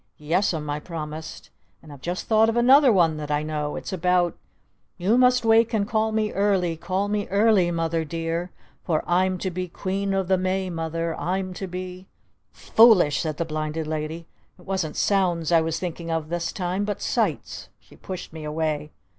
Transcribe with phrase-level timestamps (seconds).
[0.17, 1.51] "Yes'm!" I promised.
[1.83, 3.75] "And I've just thought of another one that I know!
[3.75, 4.35] It's about
[4.97, 8.49] You must wake and call me early, call me early, mother dear,
[8.83, 12.07] For I'm to be Queen o' the May, mother, I'm to be"
[12.73, 14.25] "Foolish!" said the Blinded Lady.
[14.57, 18.89] "It wasn't sounds I was thinking of this time, but sights!" She pushed me away.